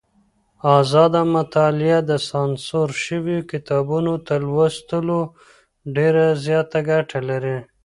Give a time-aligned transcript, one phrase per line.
[0.79, 5.19] ازاده مطالعه د سانسور شويو کتابونو تر لوستلو
[5.95, 7.57] ډېره زياته ګټه لري.